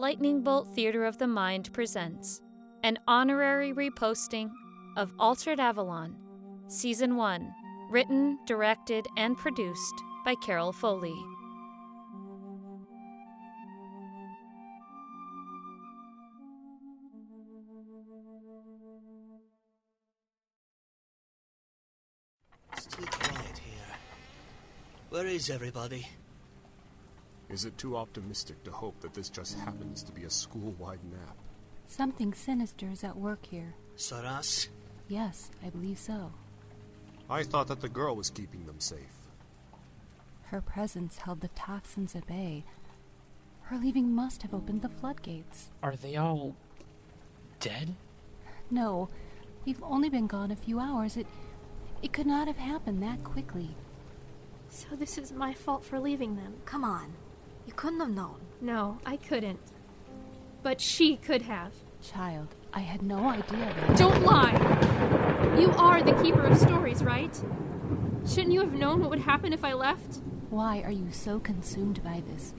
[0.00, 2.40] Lightning Bolt Theater of the Mind presents
[2.82, 4.50] an honorary reposting
[4.96, 6.16] of Altered Avalon,
[6.68, 7.52] Season 1,
[7.90, 9.92] written, directed, and produced
[10.24, 11.14] by Carol Foley.
[22.72, 23.96] It's too quiet here.
[25.10, 26.06] Where is everybody?
[27.50, 31.00] Is it too optimistic to hope that this just happens to be a school wide
[31.10, 31.36] nap?
[31.88, 33.74] Something sinister is at work here.
[33.96, 34.68] Saras?
[35.08, 36.32] Yes, I believe so.
[37.28, 39.18] I thought that the girl was keeping them safe.
[40.44, 42.64] Her presence held the toxins at bay.
[43.62, 45.70] Her leaving must have opened the floodgates.
[45.82, 46.54] Are they all
[47.58, 47.94] dead?
[48.70, 49.08] No,
[49.64, 51.16] we've only been gone a few hours.
[51.16, 51.26] It
[52.02, 53.70] it could not have happened that quickly.
[54.68, 56.54] So this is my fault for leaving them.
[56.64, 57.12] Come on.
[57.70, 58.40] You couldn't have known.
[58.60, 59.60] No, I couldn't.
[60.64, 61.72] But she could have.
[62.02, 63.96] Child, I had no idea that.
[63.96, 64.56] Don't lie!
[65.56, 67.32] You are the keeper of stories, right?
[68.26, 70.18] Shouldn't you have known what would happen if I left?
[70.50, 72.54] Why are you so consumed by this?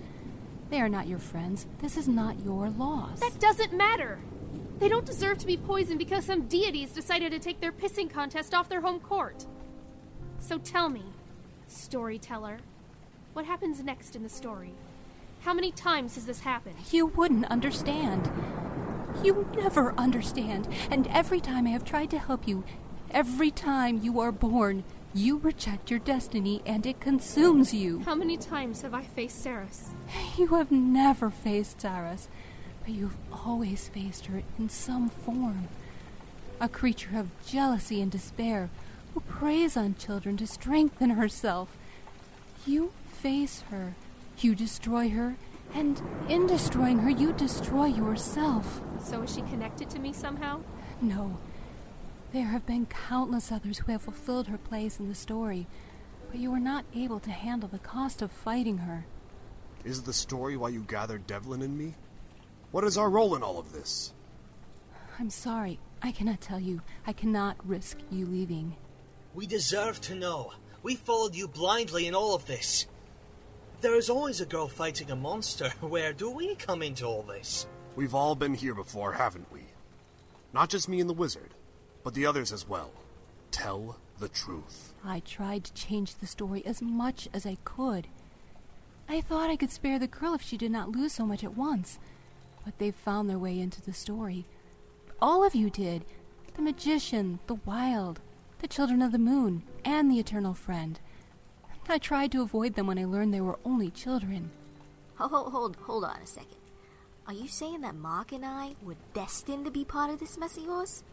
[0.69, 1.67] They are not your friends.
[1.79, 3.19] This is not your loss.
[3.19, 4.21] That doesn't matter!
[4.79, 8.53] They don't deserve to be poisoned because some deities decided to take their pissing contest
[8.53, 9.45] off their home court.
[10.39, 11.03] So tell me,
[11.67, 12.59] storyteller,
[13.33, 14.73] what happens next in the story?
[15.41, 16.75] How many times has this happened?
[16.91, 18.31] You wouldn't understand.
[19.23, 20.67] You never understand.
[20.91, 22.63] And every time I have tried to help you,
[23.09, 24.83] every time you are born,
[25.15, 28.01] you reject your destiny and it consumes you.
[28.05, 29.87] How many times have I faced Saras?
[30.37, 32.27] You have never faced Saras,
[32.85, 35.69] but you've always faced her in some form.
[36.59, 38.69] A creature of jealousy and despair
[39.15, 41.75] who preys on children to strengthen herself.
[42.67, 43.95] You face her,
[44.43, 45.35] you destroy her,
[45.73, 48.81] and in destroying her, you destroy yourself.
[49.03, 50.61] So is she connected to me somehow?
[51.01, 51.37] No.
[52.33, 55.67] There have been countless others who have fulfilled her place in the story,
[56.29, 59.05] but you were not able to handle the cost of fighting her.
[59.83, 61.95] Is the story why you gathered Devlin and me?
[62.71, 64.13] What is our role in all of this?
[65.19, 65.79] I'm sorry.
[66.01, 66.81] I cannot tell you.
[67.05, 68.75] I cannot risk you leaving.
[69.33, 70.53] We deserve to know.
[70.83, 72.87] We followed you blindly in all of this.
[73.81, 75.69] There is always a girl fighting a monster.
[75.81, 77.65] Where do we come into all this?
[77.95, 79.61] We've all been here before, haven't we?
[80.53, 81.55] Not just me and the wizard,
[82.03, 82.91] but the others as well.
[83.49, 84.93] Tell the truth.
[85.03, 88.05] I tried to change the story as much as I could.
[89.09, 91.57] I thought I could spare the girl if she did not lose so much at
[91.57, 91.97] once.
[92.63, 94.45] But they've found their way into the story.
[95.19, 96.05] All of you did.
[96.53, 98.19] The magician, the wild,
[98.59, 100.99] the children of the moon, and the eternal friend.
[101.89, 104.51] I tried to avoid them when I learned they were only children.
[105.15, 106.57] Hold, hold, hold, hold on a second.
[107.27, 110.57] Are you saying that Mark and I were destined to be part of this mess
[110.57, 111.03] of yours?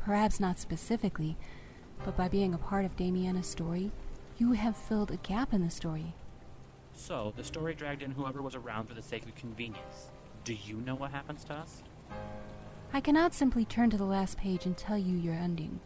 [0.00, 1.36] Perhaps not specifically,
[2.04, 3.90] but by being a part of Damiana's story,
[4.38, 6.14] you have filled a gap in the story.
[6.94, 10.10] So, the story dragged in whoever was around for the sake of convenience.
[10.44, 11.82] Do you know what happens to us?
[12.92, 15.80] I cannot simply turn to the last page and tell you your ending.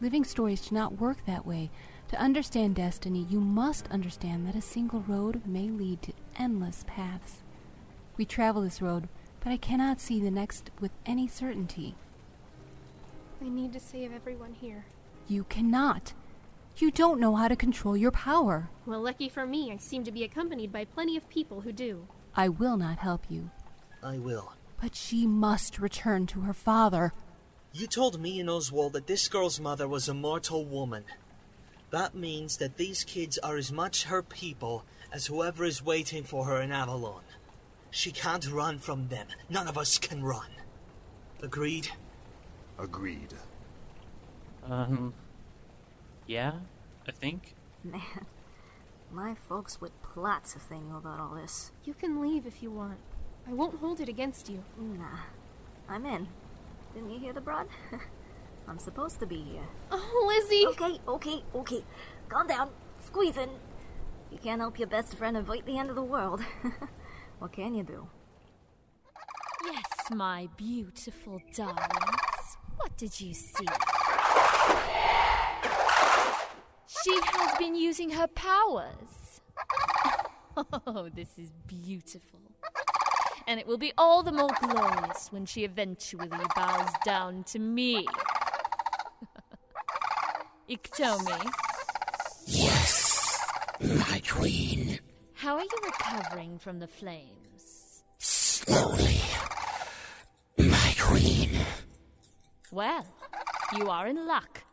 [0.00, 1.70] Living stories do not work that way.
[2.08, 7.42] To understand destiny, you must understand that a single road may lead to endless paths.
[8.16, 9.08] We travel this road,
[9.40, 11.96] but I cannot see the next with any certainty.
[13.44, 14.86] I need to save everyone here.
[15.28, 16.12] You cannot.
[16.78, 18.68] You don't know how to control your power.
[18.86, 22.06] Well, lucky for me, I seem to be accompanied by plenty of people who do.
[22.34, 23.50] I will not help you.
[24.02, 24.52] I will.
[24.80, 27.12] But she must return to her father.
[27.72, 31.04] You told me and Oswald that this girl's mother was a mortal woman.
[31.90, 36.44] That means that these kids are as much her people as whoever is waiting for
[36.46, 37.22] her in Avalon.
[37.90, 39.28] She can't run from them.
[39.48, 40.50] None of us can run.
[41.42, 41.88] Agreed?
[42.78, 43.32] Agreed.
[44.64, 45.14] Um.
[46.26, 46.52] Yeah,
[47.06, 47.54] I think.
[47.84, 48.02] Man,
[49.12, 51.70] my folks would plot if they knew about all this.
[51.84, 52.98] You can leave if you want.
[53.48, 54.64] I won't hold it against you.
[54.76, 55.20] Nah,
[55.88, 56.26] I'm in.
[56.94, 57.68] Didn't you hear the broad?
[58.68, 59.68] I'm supposed to be here.
[59.90, 60.66] Oh, Lizzie!
[60.66, 61.84] Okay, okay, okay.
[62.28, 62.70] Calm down.
[63.04, 63.50] Squeeze in.
[64.30, 66.42] You can't help your best friend avoid the end of the world.
[67.38, 68.08] what can you do?
[69.64, 72.56] Yes, my beautiful darlings.
[72.76, 73.66] What did you see?
[76.86, 79.40] She has been using her powers.
[80.86, 82.40] Oh, this is beautiful.
[83.46, 88.06] And it will be all the more glorious when she eventually bows down to me.
[90.68, 91.50] Iktomi,
[92.46, 93.38] Yes,
[93.80, 94.98] my queen.
[95.34, 98.02] how are you recovering from the flames?
[98.18, 99.20] slowly.
[100.58, 101.50] My queen.
[102.72, 103.06] Well,
[103.76, 104.64] you are in luck.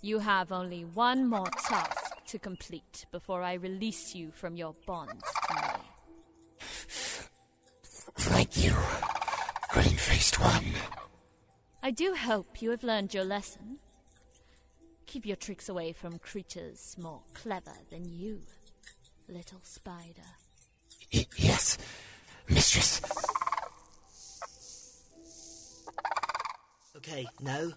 [0.00, 5.22] You have only one more task to complete before I release you from your bonds
[5.48, 5.60] to me.
[8.16, 8.74] Thank you,
[9.70, 10.72] green faced one.
[11.82, 13.78] I do hope you have learned your lesson.
[15.10, 18.42] Keep your tricks away from creatures more clever than you,
[19.28, 20.36] little spider.
[21.12, 21.78] Y- yes,
[22.48, 23.02] mistress.
[26.96, 27.70] Okay, now,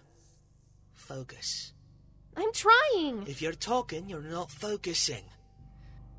[0.92, 1.72] focus.
[2.36, 3.26] I'm trying!
[3.26, 5.24] If you're talking, you're not focusing.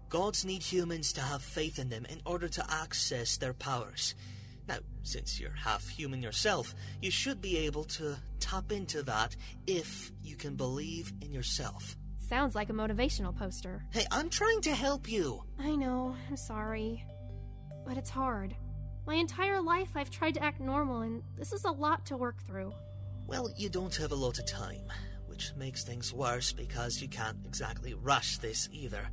[0.09, 4.15] Gods need humans to have faith in them in order to access their powers.
[4.67, 9.35] Now, since you're half human yourself, you should be able to tap into that
[9.67, 11.95] if you can believe in yourself.
[12.17, 13.83] Sounds like a motivational poster.
[13.91, 15.43] Hey, I'm trying to help you.
[15.59, 17.05] I know, I'm sorry.
[17.85, 18.55] But it's hard.
[19.05, 22.41] My entire life I've tried to act normal, and this is a lot to work
[22.47, 22.73] through.
[23.27, 24.91] Well, you don't have a lot of time,
[25.27, 29.07] which makes things worse because you can't exactly rush this either.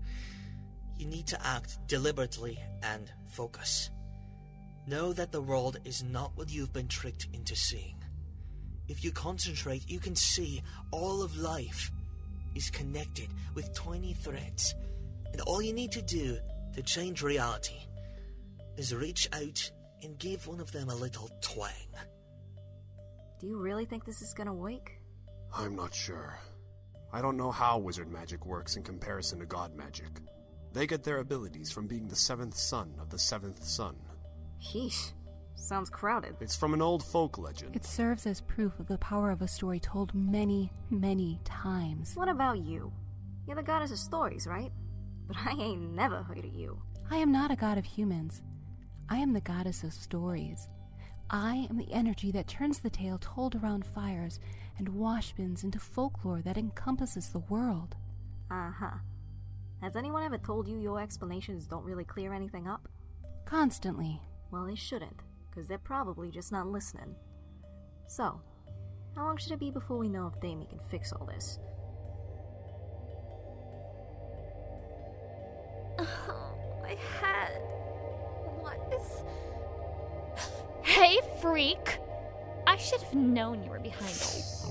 [0.96, 3.90] You need to act deliberately and focus.
[4.86, 7.96] Know that the world is not what you've been tricked into seeing.
[8.88, 11.90] If you concentrate, you can see all of life
[12.54, 14.74] is connected with tiny threads,
[15.32, 16.36] and all you need to do
[16.74, 17.78] to change reality
[18.76, 19.70] is reach out
[20.02, 21.70] and give one of them a little twang.
[23.40, 24.90] Do you really think this is gonna work?
[25.56, 26.38] I'm not sure.
[27.12, 30.10] I don't know how wizard magic works in comparison to god magic.
[30.72, 33.94] They get their abilities from being the seventh son of the seventh son.
[34.62, 35.12] Sheesh.
[35.54, 36.36] Sounds crowded.
[36.40, 37.76] It's from an old folk legend.
[37.76, 42.14] It serves as proof of the power of a story told many, many times.
[42.14, 42.92] What about you?
[43.46, 44.72] You're the goddess of stories, right?
[45.26, 46.80] But I ain't never heard of you.
[47.10, 48.42] I am not a god of humans.
[49.08, 50.68] I am the goddess of stories.
[51.30, 54.40] I am the energy that turns the tale told around fires
[54.78, 57.96] and washbins into folklore that encompasses the world.
[58.50, 58.98] Uh huh.
[59.80, 62.88] Has anyone ever told you your explanations don't really clear anything up?
[63.44, 64.20] Constantly.
[64.52, 65.16] Well, they shouldn't,
[65.48, 67.16] because they're probably just not listening.
[68.06, 68.38] So,
[69.16, 71.58] how long should it be before we know if Damie can fix all this?
[75.98, 77.62] Oh, my head.
[78.60, 79.22] What is.
[80.82, 81.98] Hey, freak!
[82.66, 84.66] I should have known you were behind us.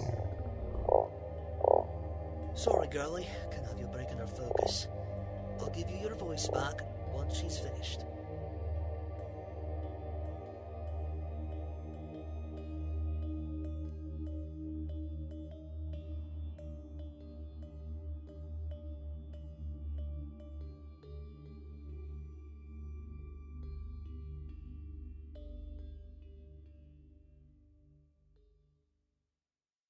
[2.53, 3.27] Sorry, girlie.
[3.51, 4.87] Can't have you breaking her focus.
[5.59, 6.81] I'll give you your voice back
[7.11, 8.01] once she's finished.